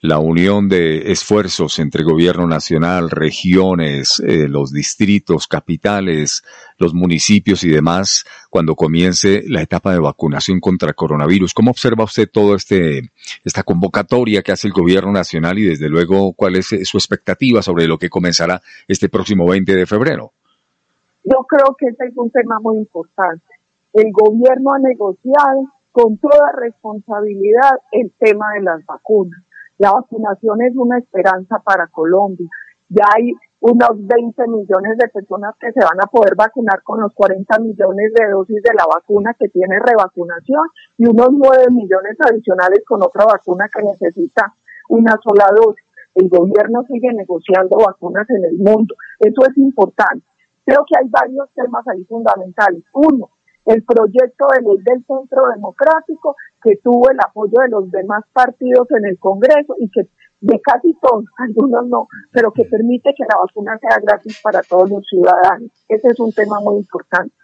la 0.00 0.18
unión 0.18 0.68
de 0.68 1.10
esfuerzos 1.10 1.78
entre 1.80 2.04
gobierno 2.04 2.46
nacional, 2.46 3.10
regiones, 3.10 4.22
eh, 4.24 4.46
los 4.48 4.72
distritos, 4.72 5.48
capitales, 5.48 6.42
los 6.78 6.94
municipios 6.94 7.64
y 7.64 7.68
demás, 7.68 8.24
cuando 8.48 8.76
comience 8.76 9.42
la 9.48 9.62
etapa 9.62 9.92
de 9.92 9.98
vacunación 9.98 10.60
contra 10.60 10.92
coronavirus. 10.92 11.52
¿Cómo 11.52 11.72
observa 11.72 12.04
usted 12.04 12.28
todo 12.32 12.54
este, 12.54 13.10
esta 13.44 13.64
convocatoria 13.64 14.42
que 14.42 14.52
hace 14.52 14.68
el 14.68 14.72
gobierno 14.72 15.10
nacional 15.10 15.58
y 15.58 15.64
desde 15.64 15.88
luego 15.88 16.32
cuál 16.32 16.56
es 16.56 16.72
eh, 16.72 16.84
su 16.84 16.96
expectativa 16.96 17.62
sobre 17.62 17.88
lo 17.88 17.98
que 17.98 18.08
comenzará 18.08 18.62
este 18.86 19.08
próximo 19.08 19.48
20 19.48 19.74
de 19.74 19.86
febrero? 19.86 20.32
Yo 21.30 21.44
creo 21.48 21.76
que 21.78 21.86
este 21.88 22.06
es 22.06 22.16
un 22.16 22.30
tema 22.30 22.58
muy 22.60 22.78
importante. 22.78 23.44
El 23.92 24.12
gobierno 24.12 24.72
ha 24.72 24.78
negociado 24.78 25.66
con 25.92 26.18
toda 26.18 26.52
responsabilidad 26.60 27.80
el 27.92 28.12
tema 28.18 28.46
de 28.54 28.62
las 28.62 28.86
vacunas 28.86 29.42
la 29.78 29.92
vacunación 29.92 30.60
es 30.62 30.76
una 30.76 30.98
esperanza 30.98 31.60
para 31.64 31.86
Colombia. 31.86 32.48
Ya 32.88 33.04
hay 33.14 33.32
unos 33.60 33.94
20 33.94 34.48
millones 34.48 34.98
de 34.98 35.08
personas 35.08 35.54
que 35.60 35.72
se 35.72 35.80
van 35.80 36.00
a 36.02 36.06
poder 36.06 36.34
vacunar 36.36 36.82
con 36.82 37.00
los 37.00 37.14
40 37.14 37.58
millones 37.60 38.12
de 38.12 38.28
dosis 38.30 38.62
de 38.62 38.74
la 38.74 38.86
vacuna 38.92 39.34
que 39.38 39.48
tiene 39.48 39.78
revacunación 39.78 40.66
y 40.96 41.06
unos 41.06 41.28
9 41.30 41.66
millones 41.70 42.16
adicionales 42.20 42.82
con 42.86 43.02
otra 43.02 43.24
vacuna 43.24 43.68
que 43.72 43.82
necesita 43.82 44.52
una 44.88 45.16
sola 45.22 45.46
dosis. 45.54 45.84
El 46.14 46.28
gobierno 46.28 46.82
sigue 46.88 47.12
negociando 47.14 47.78
vacunas 47.78 48.28
en 48.30 48.44
el 48.46 48.58
mundo. 48.58 48.96
Eso 49.20 49.46
es 49.48 49.56
importante. 49.58 50.26
Creo 50.68 50.84
que 50.84 50.98
hay 51.00 51.08
varios 51.08 51.48
temas 51.54 51.82
ahí 51.88 52.04
fundamentales. 52.04 52.84
Uno, 52.92 53.30
el 53.64 53.82
proyecto 53.84 54.48
de 54.52 54.60
ley 54.60 54.76
del 54.84 55.02
Centro 55.06 55.48
Democrático 55.54 56.36
que 56.62 56.76
tuvo 56.84 57.08
el 57.08 57.16
apoyo 57.20 57.54
de 57.62 57.70
los 57.70 57.90
demás 57.90 58.22
partidos 58.34 58.86
en 58.90 59.06
el 59.06 59.18
Congreso 59.18 59.76
y 59.78 59.88
que 59.90 60.10
de 60.42 60.60
casi 60.60 60.92
todos, 61.00 61.24
algunos 61.38 61.88
no, 61.88 62.06
pero 62.32 62.52
que 62.52 62.66
permite 62.66 63.14
que 63.16 63.24
la 63.24 63.40
vacuna 63.40 63.78
sea 63.78 63.98
gratis 63.98 64.38
para 64.42 64.60
todos 64.60 64.90
los 64.90 65.06
ciudadanos. 65.08 65.70
Ese 65.88 66.08
es 66.08 66.20
un 66.20 66.34
tema 66.34 66.60
muy 66.60 66.76
importante. 66.76 67.34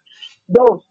Dos, 0.46 0.86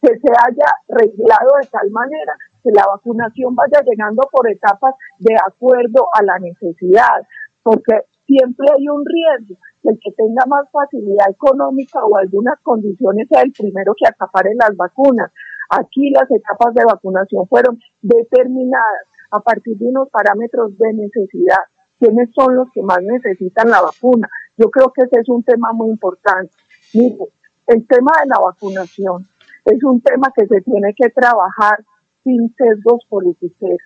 que 0.00 0.18
se 0.18 0.32
haya 0.32 0.72
reglado 0.88 1.50
de 1.60 1.68
tal 1.68 1.90
manera 1.90 2.36
que 2.64 2.70
la 2.70 2.86
vacunación 2.86 3.54
vaya 3.54 3.82
llegando 3.84 4.22
por 4.32 4.50
etapas 4.50 4.94
de 5.18 5.34
acuerdo 5.46 6.08
a 6.14 6.22
la 6.22 6.38
necesidad, 6.38 7.20
porque 7.62 8.00
siempre 8.30 8.66
hay 8.70 8.88
un 8.88 9.02
riesgo 9.04 9.58
el 9.82 9.98
que 9.98 10.12
tenga 10.12 10.46
más 10.46 10.70
facilidad 10.70 11.30
económica 11.30 12.04
o 12.04 12.16
algunas 12.16 12.60
condiciones 12.62 13.26
sea 13.28 13.42
el 13.42 13.52
primero 13.52 13.92
que 13.98 14.06
acapare 14.06 14.50
las 14.54 14.76
vacunas. 14.76 15.32
Aquí 15.70 16.10
las 16.10 16.30
etapas 16.30 16.74
de 16.74 16.84
vacunación 16.84 17.48
fueron 17.48 17.78
determinadas 18.02 19.08
a 19.32 19.40
partir 19.40 19.76
de 19.78 19.86
unos 19.86 20.08
parámetros 20.10 20.76
de 20.78 20.92
necesidad. 20.94 21.64
¿Quiénes 21.98 22.30
son 22.34 22.56
los 22.56 22.68
que 22.72 22.82
más 22.82 22.98
necesitan 23.02 23.70
la 23.70 23.80
vacuna? 23.82 24.28
Yo 24.56 24.70
creo 24.70 24.92
que 24.92 25.02
ese 25.02 25.20
es 25.20 25.28
un 25.28 25.42
tema 25.42 25.72
muy 25.72 25.90
importante. 25.90 26.52
Mire, 26.94 27.26
el 27.66 27.86
tema 27.86 28.12
de 28.22 28.28
la 28.28 28.38
vacunación 28.38 29.26
es 29.64 29.82
un 29.84 30.00
tema 30.00 30.32
que 30.34 30.46
se 30.46 30.60
tiene 30.62 30.94
que 30.94 31.08
trabajar 31.10 31.84
sin 32.24 32.54
sesgos 32.54 33.04
políticos. 33.08 33.78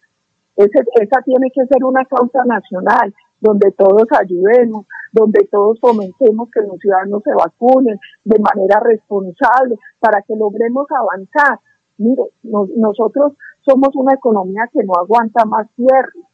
esa 0.56 1.22
tiene 1.24 1.50
que 1.54 1.66
ser 1.66 1.84
una 1.84 2.04
causa 2.04 2.44
nacional 2.46 3.14
donde 3.44 3.72
todos 3.72 4.06
ayudemos, 4.18 4.86
donde 5.12 5.46
todos 5.52 5.78
fomentemos 5.78 6.48
que 6.50 6.62
los 6.62 6.78
ciudadanos 6.80 7.22
se 7.22 7.30
vacunen 7.34 8.00
de 8.24 8.38
manera 8.38 8.80
responsable 8.80 9.76
para 10.00 10.22
que 10.22 10.34
logremos 10.34 10.86
avanzar. 10.90 11.60
Mire, 11.98 12.22
nosotros 12.42 13.34
somos 13.60 13.90
una 13.96 14.14
economía 14.14 14.62
que 14.72 14.82
no 14.82 14.94
aguanta 14.94 15.44
más 15.44 15.68
cierre, 15.76 16.24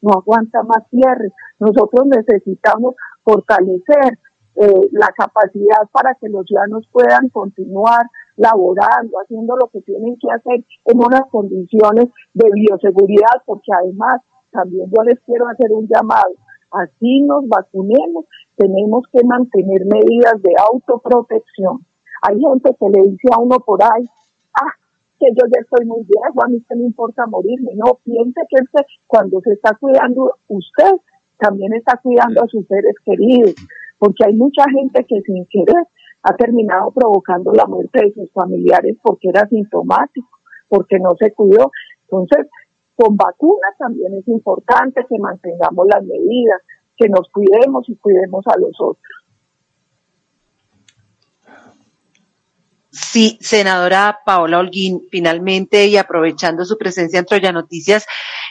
no 0.00 0.12
aguanta 0.12 0.62
más 0.62 0.86
cierre. 0.90 1.32
Nosotros 1.58 2.06
necesitamos 2.06 2.94
fortalecer 3.24 4.18
eh, 4.54 4.88
la 4.92 5.08
capacidad 5.08 5.90
para 5.90 6.14
que 6.14 6.28
los 6.28 6.46
ciudadanos 6.46 6.86
puedan 6.92 7.30
continuar 7.30 8.06
laborando, 8.36 9.18
haciendo 9.20 9.56
lo 9.56 9.66
que 9.70 9.80
tienen 9.80 10.16
que 10.20 10.30
hacer 10.30 10.64
en 10.84 10.98
unas 10.98 11.28
condiciones 11.30 12.06
de 12.32 12.48
bioseguridad, 12.54 13.42
porque 13.44 13.72
además 13.76 14.22
también 14.52 14.88
yo 14.96 15.02
les 15.02 15.18
quiero 15.26 15.48
hacer 15.48 15.70
un 15.72 15.88
llamado 15.88 16.30
así 16.72 17.22
nos 17.22 17.46
vacunemos, 17.48 18.26
tenemos 18.56 19.04
que 19.12 19.24
mantener 19.24 19.84
medidas 19.86 20.40
de 20.42 20.52
autoprotección. 20.72 21.86
Hay 22.22 22.38
gente 22.38 22.70
que 22.78 22.86
le 22.90 23.10
dice 23.10 23.28
a 23.32 23.40
uno 23.40 23.58
por 23.60 23.82
ahí, 23.82 24.04
ah, 24.54 24.74
que 25.18 25.28
yo 25.30 25.46
ya 25.52 25.60
estoy 25.60 25.86
muy 25.86 26.02
viejo, 26.04 26.44
a 26.44 26.48
mí 26.48 26.62
que 26.68 26.76
me 26.76 26.84
importa 26.84 27.26
morirme. 27.26 27.72
No, 27.76 27.98
piense 28.04 28.40
que 28.48 28.62
usted, 28.62 28.86
cuando 29.06 29.40
se 29.40 29.52
está 29.52 29.74
cuidando 29.80 30.34
usted, 30.48 30.92
también 31.38 31.72
está 31.74 31.98
cuidando 32.02 32.42
a 32.42 32.48
sus 32.48 32.66
seres 32.66 32.94
queridos, 33.04 33.54
porque 33.98 34.24
hay 34.26 34.34
mucha 34.34 34.64
gente 34.70 35.04
que 35.04 35.20
sin 35.22 35.46
querer 35.46 35.84
ha 36.22 36.36
terminado 36.36 36.90
provocando 36.90 37.52
la 37.52 37.66
muerte 37.66 38.04
de 38.04 38.12
sus 38.12 38.30
familiares 38.32 38.96
porque 39.02 39.28
era 39.28 39.48
sintomático, 39.48 40.28
porque 40.68 40.98
no 40.98 41.10
se 41.18 41.32
cuidó. 41.32 41.70
Entonces, 42.02 42.46
con 43.00 43.16
vacunas 43.16 43.74
también 43.78 44.12
es 44.14 44.28
importante 44.28 45.06
que 45.08 45.18
mantengamos 45.18 45.86
las 45.90 46.02
medidas, 46.04 46.60
que 46.98 47.08
nos 47.08 47.30
cuidemos 47.32 47.88
y 47.88 47.96
cuidemos 47.96 48.46
a 48.46 48.58
los 48.58 48.78
otros. 48.78 49.06
Sí, 52.90 53.38
senadora 53.40 54.18
Paola 54.26 54.58
Holguín, 54.58 55.06
finalmente 55.10 55.86
y 55.86 55.96
aprovechando 55.96 56.66
su 56.66 56.76
presencia 56.76 57.18
en 57.18 57.24
Troya 57.24 57.52
Noticias, 57.52 58.04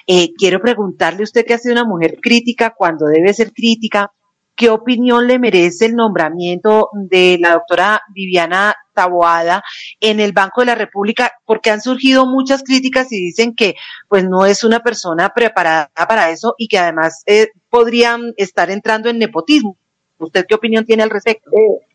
eh, 0.08 0.34
quiero 0.36 0.60
preguntarle 0.60 1.22
a 1.22 1.26
usted 1.26 1.46
que 1.46 1.54
ha 1.54 1.60
sido 1.60 1.74
una 1.74 1.86
mujer 1.86 2.18
crítica 2.20 2.74
cuando 2.76 3.06
debe 3.06 3.32
ser 3.36 3.54
crítica, 3.54 4.12
¿qué 4.56 4.72
opinión 4.72 5.28
le 5.28 5.38
merece 5.38 5.86
el 5.86 5.96
nombramiento 5.96 6.90
de 6.94 7.38
la 7.40 7.54
doctora 7.54 8.02
Viviana 8.16 8.74
Taboada 9.00 9.64
en 10.02 10.20
el 10.20 10.34
Banco 10.34 10.62
de 10.62 10.68
la 10.68 10.76
República? 10.76 11.32
Porque 11.46 11.72
han 11.72 11.82
surgido 11.82 12.26
muchas 12.26 12.64
críticas 12.64 13.12
y 13.12 13.18
dicen 13.18 13.56
que 13.56 13.76
pues 14.10 14.26
no 14.28 14.46
es 14.46 14.64
una 14.64 14.82
persona 14.82 15.30
preparada 15.30 15.90
para 16.08 16.32
eso 16.32 16.56
y 16.58 16.68
que 16.68 16.80
además 16.80 17.24
eh, 17.26 17.48
podrían 17.70 18.34
estar 18.36 18.70
entrando 18.70 19.10
en 19.10 19.20
nepotismo. 19.20 19.78
¿Usted 20.18 20.46
qué 20.48 20.56
opinión 20.56 20.84
tiene 20.84 21.04
al 21.04 21.10
respecto? 21.10 21.50
Eh, 21.54 21.86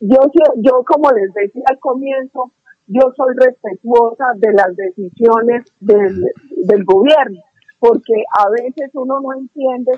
yo, 0.00 0.18
yo 0.56 0.84
como 0.86 1.10
les 1.10 1.32
decía 1.32 1.62
al 1.66 1.78
comienzo, 1.78 2.52
yo 2.86 3.12
soy 3.16 3.34
respetuosa 3.36 4.24
de 4.36 4.52
las 4.52 4.76
decisiones 4.76 5.64
del, 5.78 6.84
gobierno, 6.84 7.40
porque 7.78 8.24
a 8.36 8.50
veces 8.50 8.90
uno 8.94 9.20
no 9.20 9.32
entiende 9.38 9.92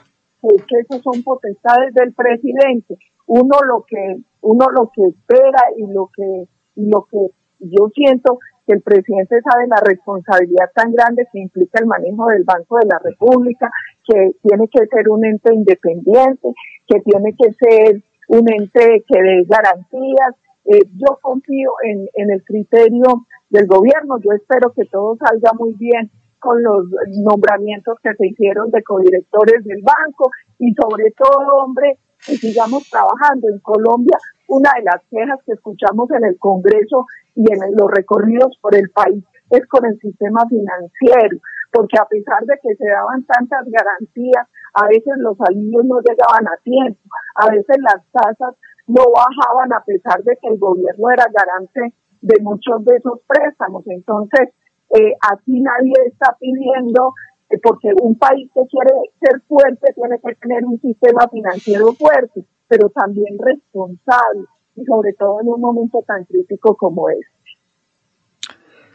que 0.68 0.80
esos 0.80 1.02
son 1.02 1.22
potestades 1.22 1.94
del 1.94 2.12
presidente. 2.12 2.98
Uno 3.26 3.56
lo 3.66 3.84
que, 3.86 4.18
uno 4.42 4.66
lo 4.70 4.90
que 4.94 5.02
espera 5.06 5.62
y 5.76 5.87
lo 5.92 6.11
que, 6.14 6.49
lo 6.76 7.06
que 7.11 7.18
yo 7.61 7.88
siento 7.94 8.38
que 8.66 8.75
el 8.75 8.82
presidente 8.82 9.40
sabe 9.42 9.66
la 9.66 9.80
responsabilidad 9.84 10.70
tan 10.75 10.92
grande 10.92 11.26
que 11.32 11.40
implica 11.40 11.80
el 11.80 11.87
manejo 11.87 12.26
del 12.26 12.44
Banco 12.44 12.78
de 12.78 12.87
la 12.87 12.99
República, 13.02 13.70
que 14.06 14.32
tiene 14.42 14.68
que 14.68 14.87
ser 14.87 15.08
un 15.08 15.25
ente 15.25 15.54
independiente, 15.54 16.49
que 16.87 17.00
tiene 17.00 17.34
que 17.37 17.52
ser 17.52 18.02
un 18.28 18.50
ente 18.52 19.04
que 19.06 19.22
dé 19.22 19.44
garantías. 19.46 20.34
Eh, 20.64 20.87
yo 20.94 21.18
confío 21.20 21.72
en, 21.84 22.08
en 22.14 22.30
el 22.30 22.42
criterio 22.44 23.26
del 23.50 23.66
gobierno, 23.66 24.18
yo 24.20 24.32
espero 24.32 24.72
que 24.72 24.84
todo 24.87 25.16
salga 25.16 25.52
muy 25.58 25.75
bien 25.75 26.11
con 26.38 26.62
los 26.62 26.87
nombramientos 27.25 27.99
que 28.02 28.14
se 28.14 28.26
hicieron 28.26 28.70
de 28.70 28.82
codirectores 28.82 29.64
del 29.64 29.82
banco 29.82 30.30
y 30.58 30.72
sobre 30.75 31.12
todo, 31.16 31.64
hombre, 31.64 31.99
que 32.26 32.36
sigamos 32.36 32.88
trabajando. 32.88 33.48
En 33.48 33.58
Colombia, 33.60 34.16
una 34.48 34.70
de 34.76 34.84
las 34.84 35.02
quejas 35.10 35.40
que 35.46 35.52
escuchamos 35.52 36.10
en 36.10 36.24
el 36.24 36.38
Congreso 36.38 37.06
y 37.34 37.50
en 37.52 37.58
los 37.76 37.90
recorridos 37.90 38.56
por 38.60 38.74
el 38.74 38.90
país 38.90 39.24
es 39.50 39.66
con 39.68 39.84
el 39.84 39.98
sistema 39.98 40.46
financiero, 40.48 41.38
porque 41.70 41.98
a 41.98 42.06
pesar 42.06 42.40
de 42.44 42.54
que 42.62 42.74
se 42.76 42.88
daban 42.88 43.24
tantas 43.24 43.64
garantías, 43.68 44.46
a 44.74 44.86
veces 44.88 45.12
los 45.18 45.36
alivios 45.40 45.84
no 45.84 46.00
llegaban 46.00 46.48
a 46.48 46.56
tiempo, 46.62 47.00
a 47.36 47.50
veces 47.50 47.76
las 47.80 48.00
tasas 48.10 48.56
no 48.86 49.04
bajaban 49.12 49.72
a 49.72 49.84
pesar 49.84 50.22
de 50.22 50.36
que 50.40 50.48
el 50.48 50.58
gobierno 50.58 51.10
era 51.10 51.26
garante 51.32 51.94
de 52.22 52.36
muchos 52.40 52.84
de 52.84 52.96
esos 52.96 53.20
préstamos. 53.26 53.84
Entonces, 53.86 54.50
eh, 54.94 55.14
aquí 55.30 55.60
nadie 55.60 55.94
está 56.06 56.36
pidiendo, 56.38 57.14
porque 57.62 57.88
un 58.00 58.16
país 58.16 58.50
que 58.54 58.62
quiere 58.71 58.94
ser 59.21 59.40
fuerte 59.49 59.92
tiene 59.94 60.18
que 60.25 60.35
tener 60.37 60.64
un 60.64 60.80
sistema 60.80 61.28
financiero 61.28 61.92
fuerte, 61.92 62.44
pero 62.68 62.88
también 62.90 63.37
responsable, 63.38 64.47
y 64.76 64.85
sobre 64.85 65.12
todo 65.14 65.40
en 65.40 65.49
un 65.49 65.61
momento 65.61 66.02
tan 66.06 66.25
crítico 66.25 66.76
como 66.76 67.11
este. 67.11 67.42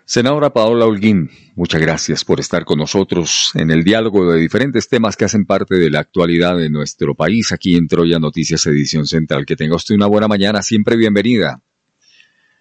Senadora 0.10 0.52
Paola 0.52 0.86
Holguín, 0.86 1.30
muchas 1.58 1.82
gracias 1.82 2.24
por 2.24 2.40
estar 2.40 2.64
con 2.64 2.80
nosotros 2.80 3.52
en 3.56 3.72
el 3.72 3.84
diálogo 3.84 4.32
de 4.32 4.40
diferentes 4.40 4.88
temas 4.88 5.18
que 5.18 5.26
hacen 5.26 5.46
parte 5.46 5.76
de 5.76 5.90
la 5.90 6.00
actualidad 6.00 6.56
de 6.56 6.70
nuestro 6.70 7.14
país 7.14 7.52
aquí 7.52 7.76
en 7.76 7.88
Troya 7.88 8.18
Noticias 8.18 8.66
Edición 8.68 9.06
Central. 9.06 9.46
Que 9.46 9.58
tenga 9.58 9.76
usted 9.76 9.96
una 9.96 10.08
buena 10.08 10.30
mañana, 10.30 10.62
siempre 10.62 10.96
bienvenida. 10.96 11.62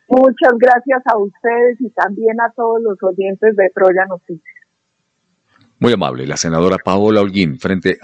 Muchas 0.08 0.58
gracias 0.58 1.02
a 1.06 1.16
ustedes 1.18 1.80
y 1.80 1.90
también 1.90 2.40
a 2.40 2.50
todos 2.50 2.82
los 2.82 3.00
oyentes 3.00 3.54
de 3.54 3.70
Troya 3.72 4.06
Noticias. 4.08 4.65
Muy 5.78 5.92
amable, 5.92 6.26
la 6.26 6.38
senadora 6.38 6.78
Paola 6.78 7.20
Holguín, 7.20 7.58
frente 7.58 7.90